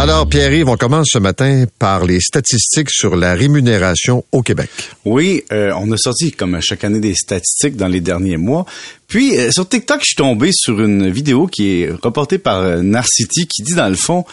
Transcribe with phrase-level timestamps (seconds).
[0.00, 4.70] Alors, Pierre-Yves, on commence ce matin par les statistiques sur la rémunération au Québec.
[5.04, 8.64] Oui, euh, on a sorti comme chaque année des statistiques dans les derniers mois.
[9.08, 12.80] Puis euh, sur TikTok, je suis tombé sur une vidéo qui est reportée par euh,
[12.80, 14.24] Narcity qui dit dans le fond,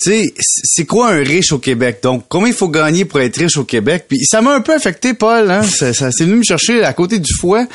[0.00, 1.98] tu sais, c'est quoi un riche au Québec?
[2.04, 4.04] Donc, combien il faut gagner pour être riche au Québec?
[4.06, 5.50] Puis ça m'a un peu affecté, Paul.
[5.50, 5.64] Hein?
[5.64, 7.66] Ça, ça c'est venu me chercher à côté du fouet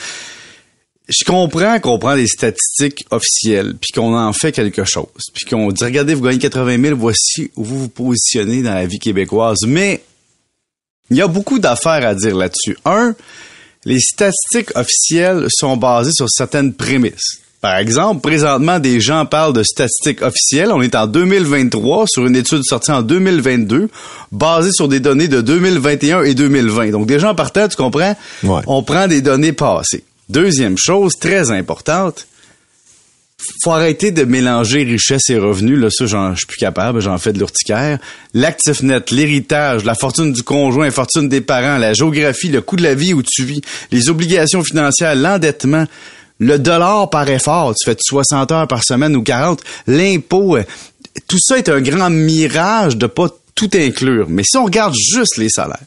[1.07, 5.71] je comprends qu'on prend des statistiques officielles, puis qu'on en fait quelque chose, puis qu'on
[5.71, 9.59] dit, regardez, vous gagnez 80 000, voici où vous vous positionnez dans la vie québécoise.
[9.65, 10.03] Mais
[11.09, 12.77] il y a beaucoup d'affaires à dire là-dessus.
[12.83, 13.15] Un,
[13.85, 17.39] les statistiques officielles sont basées sur certaines prémices.
[17.61, 20.71] Par exemple, présentement, des gens parlent de statistiques officielles.
[20.71, 23.89] On est en 2023 sur une étude sortie en 2022,
[24.31, 26.91] basée sur des données de 2021 et 2020.
[26.91, 28.15] Donc, des gens partant, tu comprends?
[28.67, 30.03] On prend des données passées.
[30.29, 32.27] Deuxième chose, très importante,
[33.63, 35.79] faut arrêter de mélanger richesse et revenus.
[35.79, 37.99] Là, ça, j'en, je suis plus capable, j'en fais de l'urticaire.
[38.33, 42.75] L'actif net, l'héritage, la fortune du conjoint, la fortune des parents, la géographie, le coût
[42.75, 43.61] de la vie où tu vis,
[43.91, 45.85] les obligations financières, l'endettement,
[46.39, 50.63] le dollar par effort, tu fais 60 heures par semaine ou 40, l'impôt, euh,
[51.27, 54.27] tout ça est un grand mirage de pas tout inclure.
[54.29, 55.79] Mais si on regarde juste les salaires,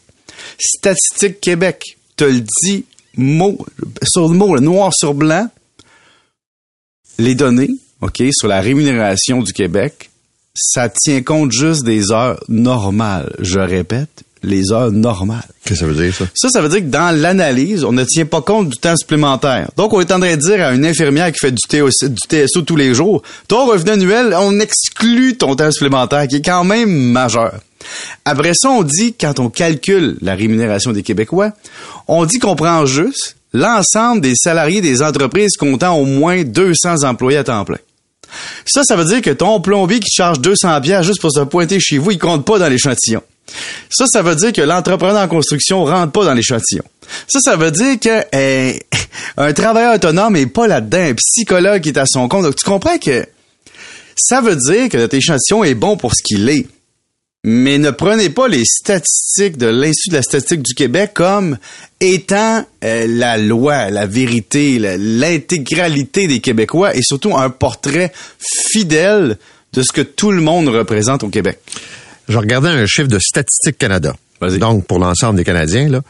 [0.58, 2.84] Statistique Québec te le dit
[3.20, 3.58] mot,
[4.02, 5.48] sur le mot, noir sur blanc,
[7.18, 10.10] les données, OK, sur la rémunération du Québec,
[10.54, 13.34] ça tient compte juste des heures normales.
[13.38, 15.44] Je répète, les heures normales.
[15.64, 16.24] Qu'est-ce que ça veut dire, ça?
[16.34, 19.70] Ça, ça veut dire que dans l'analyse, on ne tient pas compte du temps supplémentaire.
[19.77, 22.20] Donc, on est en train de dire à une infirmière qui fait du, TSO, du
[22.28, 26.64] TSO tous les jours, ton revenu annuel, on exclut ton temps supplémentaire, qui est quand
[26.64, 27.60] même majeur.
[28.24, 31.53] Après ça, on dit, quand on calcule la rémunération des Québécois,
[32.09, 37.38] on dit qu'on prend juste l'ensemble des salariés des entreprises comptant au moins 200 employés
[37.38, 37.78] à temps plein.
[38.64, 41.81] Ça, ça veut dire que ton plombier qui charge 200 bières juste pour se pointer
[41.81, 43.22] chez vous, il compte pas dans l'échantillon.
[43.88, 46.84] Ça, ça veut dire que l'entrepreneur en construction rentre pas dans l'échantillon.
[47.28, 48.81] Ça, ça veut dire que eh,
[49.37, 52.44] un travailleur autonome est pas là-dedans, un psychologue qui est à son compte.
[52.44, 53.27] Donc, tu comprends que
[54.16, 56.66] ça veut dire que notre échantillon est bon pour ce qu'il est.
[57.43, 61.56] Mais ne prenez pas les statistiques de l'Institut de la statistique du Québec comme
[61.99, 69.38] étant euh, la loi, la vérité, l'intégralité des Québécois et surtout un portrait fidèle
[69.72, 71.61] de ce que tout le monde représente au Québec.
[72.30, 74.14] Je regardais un chiffre de Statistique Canada.
[74.41, 76.00] Donc, pour l'ensemble des Canadiens, là.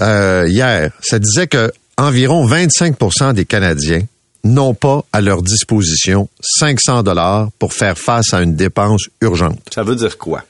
[0.00, 4.00] Euh, hier, ça disait que environ 25% des Canadiens
[4.44, 9.60] n'ont pas à leur disposition 500 dollars pour faire face à une dépense urgente.
[9.70, 10.42] Ça veut dire quoi?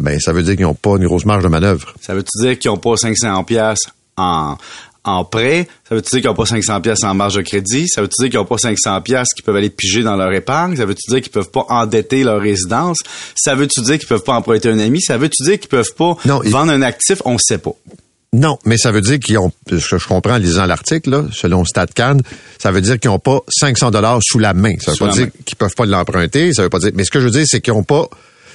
[0.00, 1.92] Ben, ça veut dire qu'ils n'ont pas une grosse marge de manœuvre.
[2.00, 4.56] Ça veut dire qu'ils n'ont pas 500 pièces en,
[5.08, 5.68] en prêt?
[5.88, 7.86] Ça veut dire qu'ils n'ont pas 500 pièces en marge de crédit?
[7.88, 10.76] Ça veut dire qu'ils n'ont pas 500 pièces qui peuvent aller piger dans leur épargne?
[10.76, 12.98] Ça veut dire qu'ils peuvent pas endetter leur résidence?
[13.34, 15.00] Ça veut dire qu'ils peuvent pas emprunter un ami?
[15.00, 17.22] Ça veut dire qu'ils peuvent pas vendre un actif?
[17.24, 17.74] On ne sait pas.
[18.32, 21.64] Non, mais ça veut dire qu'ils ont, ce que je comprends en lisant l'article, selon
[21.64, 22.18] StatCan,
[22.58, 24.74] ça veut dire qu'ils n'ont pas 500 dollars sous la main.
[24.80, 26.52] Ça veut pas dire qu'ils peuvent pas l'emprunter.
[26.52, 26.90] Ça veut pas dire.
[26.94, 28.08] Mais ce que je veux dire, c'est qu'ils n'ont pas.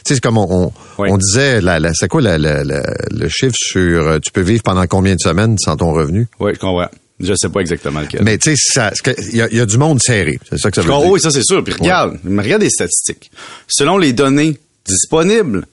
[0.06, 4.42] Tu sais, comme on, on, disait, la, c'est quoi le chiffre sur euh, tu peux
[4.42, 6.28] vivre pendant combien de semaines sans ton revenu?
[6.40, 6.90] Oui, je comprends.
[7.20, 8.24] Je sais pas exactement lequel.
[8.24, 8.92] Mais tu sais,
[9.32, 10.40] il y, a du monde serré.
[10.50, 11.10] C'est ça que ça veut dire.
[11.10, 11.64] Oui, ça c'est sûr.
[11.64, 13.32] Puis regarde, regarde les statistiques.
[13.68, 15.66] Selon les données disponibles,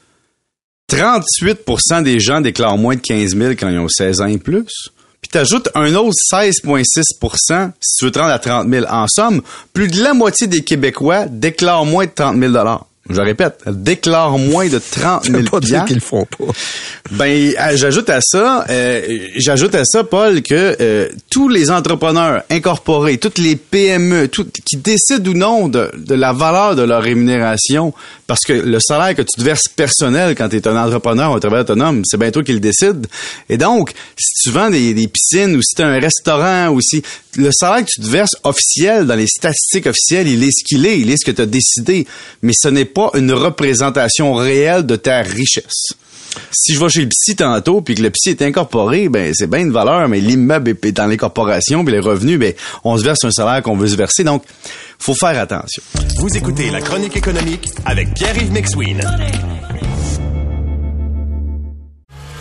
[0.92, 4.90] 38% des gens déclarent moins de 15 000 quand ils ont 16 ans et plus.
[5.20, 8.86] Puis t'ajoutes un autre 16,6 si tu veux te rendre à 30 000.
[8.88, 9.42] En somme,
[9.72, 12.52] plus de la moitié des Québécois déclarent moins de 30 000
[13.08, 16.44] je répète, déclare moins de 30 000 pas dire qu'ils le font pas.
[17.12, 19.00] Ben, euh, j'ajoute à ça, euh,
[19.36, 24.76] j'ajoute à ça, Paul, que euh, tous les entrepreneurs incorporés, toutes les PME, tout, qui
[24.76, 27.94] décident ou non de, de, la valeur de leur rémunération,
[28.30, 31.34] parce que le salaire que tu te verses personnel quand tu es un entrepreneur ou
[31.34, 33.08] un travailleur autonome, c'est bien toi qui décide.
[33.48, 36.80] Et donc, si tu vends des, des piscines ou si tu as un restaurant ou
[36.80, 37.02] si
[37.38, 40.86] le salaire que tu te verses officiel dans les statistiques officielles, il est ce qu'il
[40.86, 42.06] est, il est ce que tu as décidé,
[42.42, 45.94] mais ce n'est pas une représentation réelle de ta richesse.
[46.50, 49.48] Si je vais chez le psy tantôt puis que le psy est incorporé, ben c'est
[49.48, 52.54] bien une valeur, mais l'immeuble est dans l'incorporation puis les revenus, ben
[52.84, 54.24] on se verse un salaire qu'on veut se verser.
[54.24, 54.44] Donc,
[54.98, 55.82] faut faire attention.
[56.18, 59.00] Vous écoutez la chronique économique avec Pierre-Yves Maxwin.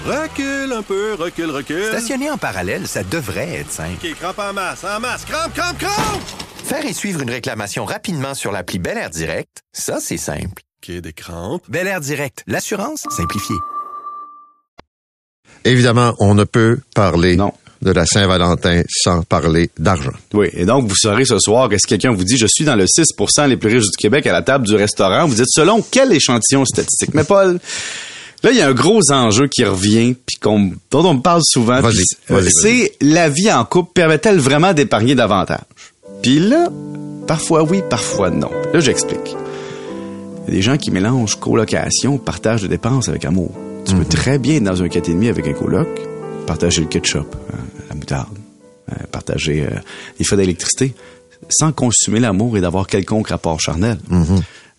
[0.06, 1.86] Recule un peu, recule, recule.
[1.86, 3.98] Stationner en parallèle, ça devrait être simple.
[4.04, 6.22] OK, crampe en masse, en masse, crampe, crampe, crampe!
[6.64, 10.64] Faire et suivre une réclamation rapidement sur l'appli Bel Air Direct, ça, c'est simple.
[10.84, 11.64] OK, des crampes.
[11.68, 13.56] Bel Air Direct, l'assurance simplifiée.
[15.66, 17.54] Évidemment, on ne peut parler Non.
[17.82, 20.12] de la Saint-Valentin sans parler d'argent.
[20.34, 22.76] Oui, et donc vous saurez ce soir que si quelqu'un vous dit je suis dans
[22.76, 25.84] le 6% les plus riches du Québec à la table du restaurant, vous dites selon
[25.90, 27.14] quel échantillon statistique.
[27.14, 27.60] Mais Paul,
[28.44, 31.42] là il y a un gros enjeu qui revient puis qu'on dont on me parle
[31.46, 31.80] souvent.
[32.62, 35.60] C'est la vie en couple permet-elle vraiment d'épargner davantage?
[36.22, 36.68] Puis là,
[37.28, 38.52] parfois oui, parfois non.
[38.74, 39.36] Là j'explique.
[40.48, 43.54] Il y a des gens qui mélangent colocation, partage de dépenses avec amour.
[43.90, 44.04] Tu Mhm.
[44.04, 45.88] peux très bien être dans un 4,5 avec un coloc,
[46.46, 47.58] partager le ketchup, hein,
[47.90, 48.38] la moutarde,
[48.92, 49.70] hein, partager euh,
[50.20, 50.94] les frais d'électricité,
[51.50, 53.98] sans consumer l'amour et d'avoir quelconque rapport charnel.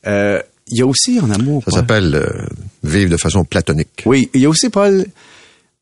[0.06, 0.40] Euh,
[0.72, 1.64] Il y a aussi en amour...
[1.66, 1.72] Mhm.
[1.72, 2.46] Ça s'appelle euh,
[2.84, 4.02] vivre de façon platonique.
[4.06, 5.04] Oui, il y a aussi, Paul,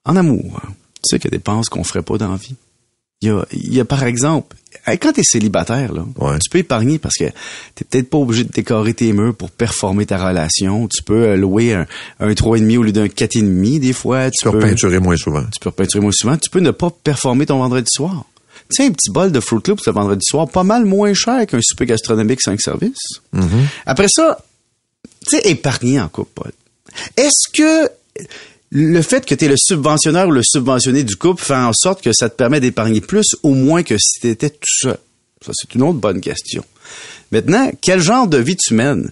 [0.06, 2.54] en amour, tu sais qu'il y a des dépenses qu'on ferait pas dans la vie.
[3.20, 4.54] Il y a, il y a par exemple,
[4.86, 6.38] quand tu es célibataire, là, Ouais.
[6.38, 7.24] tu peux épargner parce que
[7.74, 10.86] tu peut-être pas obligé de décorer tes murs pour performer ta relation.
[10.86, 11.86] Tu peux euh, louer un,
[12.20, 14.30] un 3,5 au lieu d'un 4,5 des fois.
[14.30, 15.42] Tu, Tu peux peinturer moins souvent.
[15.42, 16.36] tu peux repeinturer moins souvent.
[16.36, 18.24] Tu peux ne pas performer ton vendredi soir.
[18.70, 21.44] Tu sais, un petit bol de Fruit Loops le vendredi soir, pas mal moins cher
[21.46, 23.20] qu'un souper gastronomique 5 services.
[23.84, 24.38] Après ça,
[25.28, 26.50] tu sais, épargner en couple.
[27.16, 27.90] Est-ce que
[28.70, 32.02] le fait que tu es le subventionneur ou le subventionné du couple fait en sorte
[32.02, 34.98] que ça te permet d'épargner plus ou moins que si tu étais tout seul?
[35.44, 36.64] Ça, c'est une autre bonne question.
[37.30, 39.10] Maintenant, quel genre de vie tu mènes?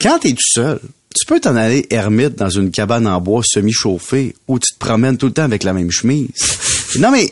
[0.00, 0.80] Quand tu es tout seul,
[1.14, 5.16] tu peux t'en aller ermite dans une cabane en bois semi-chauffée où tu te promènes
[5.16, 6.28] tout le temps avec la même chemise.
[6.98, 7.30] non, mais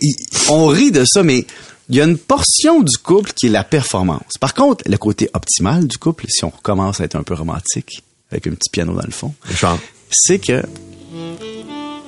[0.49, 1.47] on rit de ça, mais
[1.89, 4.33] il y a une portion du couple qui est la performance.
[4.41, 8.03] Par contre, le côté optimal du couple, si on recommence à être un peu romantique,
[8.31, 9.35] avec un petit piano dans le fond,
[10.11, 10.63] c'est que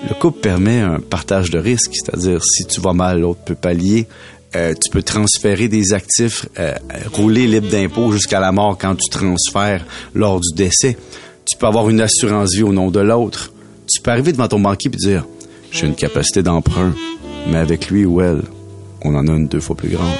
[0.09, 4.07] le couple permet un partage de risques, c'est-à-dire si tu vas mal, l'autre peut pallier.
[4.55, 6.75] Euh, tu peux transférer des actifs, euh,
[7.13, 9.85] rouler libre d'impôt jusqu'à la mort quand tu transfères
[10.15, 10.97] lors du décès.
[11.45, 13.53] Tu peux avoir une assurance vie au nom de l'autre.
[13.93, 15.27] Tu peux arriver devant ton banquier et dire
[15.73, 16.95] j'ai une capacité d'emprunt,
[17.51, 18.43] mais avec lui ou elle,
[19.03, 20.15] on en a une deux fois plus grande.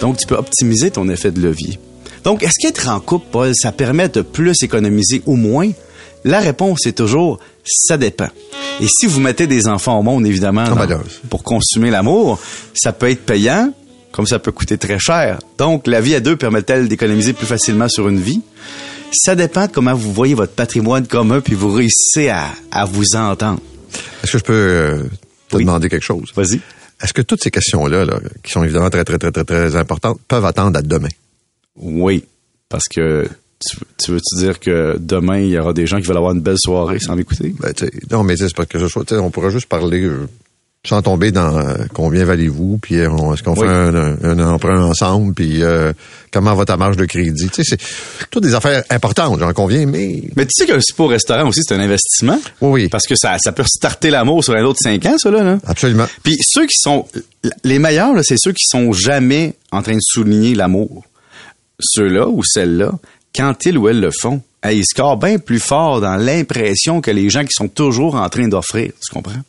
[0.00, 1.78] Donc tu peux optimiser ton effet de levier.
[2.24, 5.70] Donc est-ce qu'être en couple, Paul, ça permet de plus économiser ou moins?
[6.26, 8.28] La réponse est toujours ça dépend.
[8.80, 11.00] Et si vous mettez des enfants au monde, évidemment, Ah, ben dans-
[11.30, 12.38] pour consommer l'amour,
[12.74, 13.72] ça peut être payant,
[14.12, 15.38] comme ça peut coûter très cher.
[15.58, 18.42] Donc, la vie à deux permet-elle d'économiser plus facilement sur une vie?
[19.12, 23.14] Ça dépend de comment vous voyez votre patrimoine commun, puis vous réussissez à, à vous
[23.16, 23.60] entendre.
[24.22, 25.02] Est-ce que je peux euh,
[25.48, 25.64] te Oui.
[25.64, 26.30] demander quelque chose?
[26.36, 26.60] Vas-y.
[27.02, 30.18] Est-ce que toutes ces questions-là, là, qui sont évidemment très, très, très, très, très importantes,
[30.28, 31.08] peuvent attendre à demain?
[31.76, 32.24] Oui,
[32.68, 33.28] parce que
[33.58, 36.42] tu, tu veux-tu dire que demain, il y aura des gens qui veulent avoir une
[36.42, 37.54] belle soirée sans m'écouter?
[37.60, 37.72] Ben,
[38.10, 39.04] non, mais c'est pas que ce soit.
[39.04, 40.28] tu sais, On pourrait juste parler euh,
[40.86, 43.66] sans tomber dans euh, combien valez-vous, puis euh, est-ce qu'on Oui.
[43.66, 45.92] fait un, un- un emprunt ensemble, puis euh,
[46.32, 47.48] comment va ta marge de crédit?
[47.48, 51.06] Tu sais, c'est toutes des affaires importantes, j'en conviens, mais Mais tu sais qu'un super
[51.06, 52.38] au restaurant aussi, c'est un investissement?
[52.60, 55.30] oui, oui, Parce que ça, ça peut starter l'amour sur un autre cinq ans, ça,
[55.30, 55.42] là.
[55.42, 55.58] là.
[55.66, 56.06] absolument.
[56.22, 57.06] Puis ceux qui sont
[57.64, 61.04] les meilleurs, c'est ceux qui sont jamais en train de souligner l'amour.
[61.80, 62.92] Ceux-là ou celles-là,
[63.36, 64.40] quand ils ou elles le font,
[64.70, 68.48] ils scorent bien plus fort dans l'impression que les gens qui sont toujours en train
[68.48, 68.90] d'offrir.
[69.00, 69.40] Tu comprends?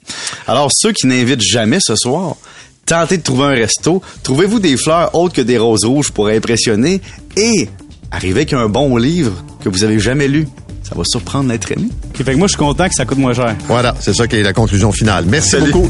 [0.48, 2.36] Alors ceux qui n'invitent jamais ce soir,
[2.86, 7.02] tentez de trouver un resto, trouvez-vous des fleurs autres que des roses rouges pour impressionner
[7.36, 7.68] et
[8.12, 10.48] arrivez avec un bon livre que vous avez jamais lu.
[10.84, 11.90] Ça va surprendre l'être aimé.
[12.14, 13.56] Fait que moi, je suis content que ça coûte moins cher.
[13.68, 15.26] Voilà, c'est ça qui est la conclusion finale.
[15.28, 15.72] Merci Salut.
[15.72, 15.90] beaucoup.